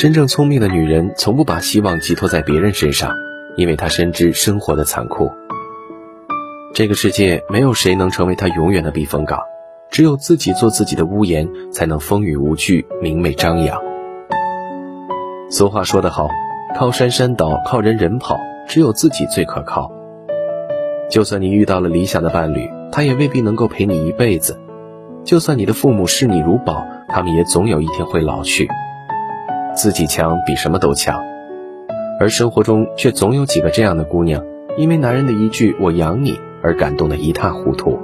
[0.00, 3.14] 真正聪明的女人从不把希望寄托在别人身上，
[3.54, 5.30] 因为她深知生活的残酷。
[6.72, 9.38] 这个世界没有谁能成为她永远的避风港，
[9.90, 13.78] 只有自己做自己的屋檐，才能风雨无惧、明媚张扬。
[15.50, 16.30] 俗话说得好，
[16.78, 19.92] 靠山山倒，靠人人跑，只有自己最可靠。
[21.10, 24.54] 就算你遇到了理想的伴侣，他也未必能够陪你一辈子；
[25.26, 28.66] 就算你的父母视你如宝，他们也总有一天会老去。
[29.74, 31.20] 自己强比什么都强，
[32.18, 34.42] 而生活中却总有几个这样的姑娘，
[34.76, 37.98] 因为男人的一句“我养你”而感动得一塌糊涂，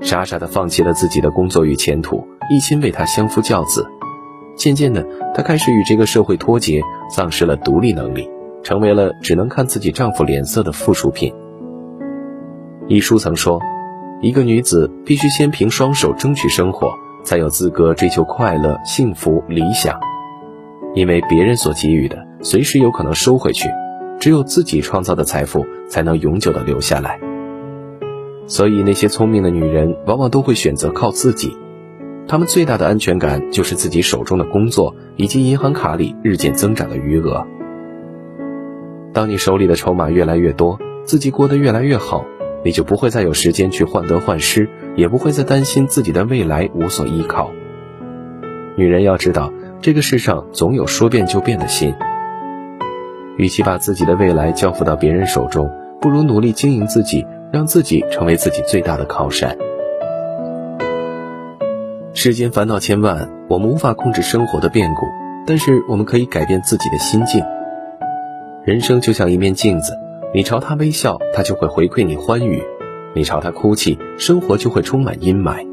[0.00, 3.86] 傻傻的放弃了自己的工作与前途，一心为他相夫教子。
[4.56, 5.04] 渐渐的，
[5.34, 8.30] 她开始与这个社会脱节，丧失了独立能力，
[8.62, 11.34] 成为了只能看自己丈夫脸色的附属品。
[12.86, 13.60] 一书曾说，
[14.20, 16.92] 一个女子必须先凭双手争取生活，
[17.24, 19.98] 才有资格追求快乐、幸福、理想。
[20.94, 23.68] 因为别人所给予的随时有可能收回去，
[24.20, 27.18] 只有自己创造的财富才能永久的留下来。
[28.46, 31.56] 所以那些聪明的女人往往都会选择靠自己，
[32.28, 37.46] 她们最大的安全感就是自己手中的工作以及银行卡里日渐增长的余额。
[39.14, 42.26] 当你手里的筹码越来越多，自己过得越来越好，
[42.64, 47.50] 你就不会再有时间去患得患失，也不会再担心自己的未来无所依靠。
[48.76, 49.50] 女人要知道。
[49.82, 51.92] 这个世上总有说变就变的心。
[53.36, 55.68] 与其把自己的未来交付到别人手中，
[56.00, 59.58] 不如努力经营自己，让自己成为自己最大的靠山。
[62.14, 65.04] 世间烦恼千万，我们无法控制生活的变故，
[65.48, 67.44] 但是我们可以改变自己的心境。
[68.64, 69.98] 人生就像一面镜子，
[70.32, 72.60] 你朝他微笑，他就会回馈你欢愉；
[73.16, 75.66] 你朝他哭泣，生活就会充满阴霾。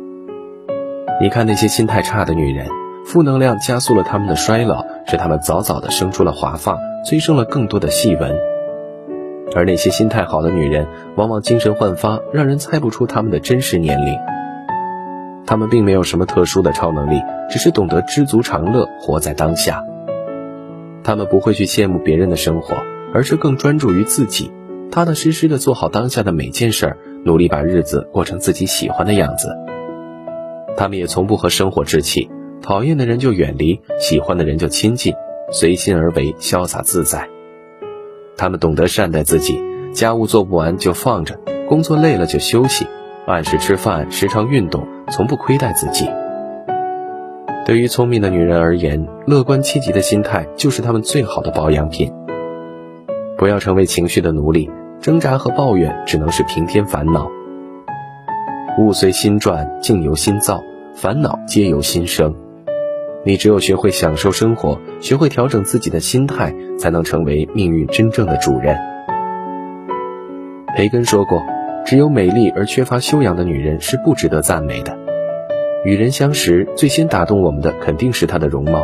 [1.21, 2.65] 你看那些心态差的女人。
[3.09, 8.37] 负能量加速了他们的衰老，使他们早早的生出了华发，催生了更多的细纹。
[9.55, 10.85] 而那些心态好的女人，
[11.15, 14.15] 往往精神焕发，让人猜不出她们的真实年龄。
[15.47, 17.19] 她们并没有什么特殊的超能力，
[17.49, 19.83] 只是懂得知足常乐，活在当下。
[21.03, 22.75] 她们不会去羡慕别人的生活，
[23.11, 24.51] 而是更专注于自己，
[24.91, 29.57] 踏踏实实的做好当下的每件事儿，努力把日子过成自己喜欢的样子。
[30.77, 32.29] 她们也从不和生活置气。
[32.61, 35.13] 讨厌的人就远离，喜欢的人就亲近，
[35.51, 37.27] 随心而为，潇洒自在。
[38.37, 39.61] 他们懂得善待自己，
[39.93, 42.85] 家务做不完就放着，工作累了就休息，
[43.25, 46.09] 按时吃饭，时常运动，从不亏待自己。
[47.65, 52.11] 对于聪明的女人而言，乐观积极的心态就是她们最好的保养品。
[53.37, 57.29] 不要成为情绪的奴隶，挣扎和抱怨只能是平添烦恼。
[58.77, 62.33] 物随心转，境由心造，烦恼皆由心生。
[63.29, 68.75] 你只有学会享受生活，学会调整自己的心态，才能成为命运真正的主人。
[70.75, 71.45] 培根说过
[71.85, 74.97] ：“只有美丽而缺乏修养的女人是不值得赞美的。”
[75.85, 78.83] 与人相识，最先打动我们的肯定是她的容貌，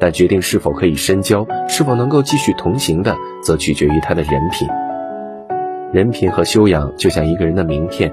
[0.00, 4.66] 但决定是否可以深交，是否能够继续同行的，则取决于她的人品。
[5.92, 8.12] 人品和修养就像一个人的名片，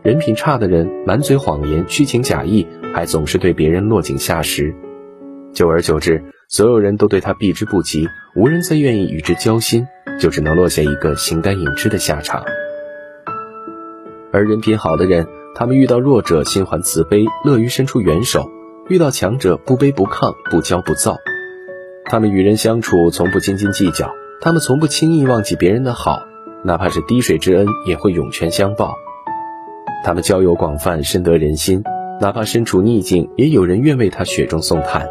[0.00, 4.74] 人品差的人满嘴谎言，虚情假意，还总是对别人落井下石。
[5.54, 9.86] 久而久之，所有人都对他避之不及，无人再愿意与之交心，
[10.18, 12.42] 就只能落下一个形单影只的下场。
[14.32, 18.42] 而人品好的人，他们遇到弱者心怀慈悲，乐于伸出援手；
[18.88, 21.16] 遇到强者不卑不亢，不骄不躁。
[22.04, 26.18] 他们与人相处从不斤斤计较，他们从不轻易忘记别人的好，
[26.64, 28.96] 哪怕是滴水之恩也会涌泉相报。
[30.04, 31.84] 他们交友广泛，深得人心，
[32.20, 35.08] 哪怕身处逆境，也有人愿为他雪中送炭。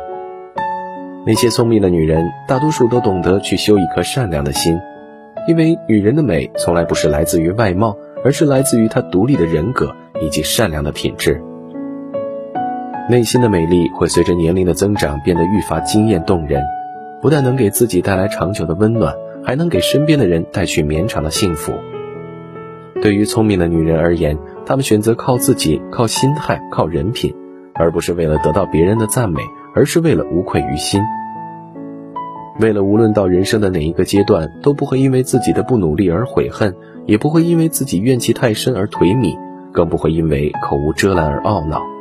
[1.25, 4.77] 那些聪明的女人，大多数都懂得去修一颗善良的心，
[5.47, 7.95] 因为女人的美从来不是来自于外貌，
[8.25, 11.41] 而是来自于她独立的人格以及善良的品质。
[13.09, 16.61] 内心的美丽会随着年龄的增长变得愈发惊艳动人，
[17.21, 19.15] 不但能给自己带来长久的温暖，
[19.45, 21.71] 还能给身边的人带去绵长的幸福。
[23.01, 27.33] 对于聪明的女人而言，她们选择靠自己、靠心态、靠人品，
[27.73, 29.41] 而不是为了得到别人的赞美。
[29.75, 31.01] 而是为了无愧于心，
[32.59, 36.75] 为了无论到人生的哪一个阶段，都不会因为自己的不努力而悔恨，
[37.05, 39.37] 也不会因为自己怨气太深而颓靡，
[39.71, 41.92] 更不会因为口无遮拦而懊恼。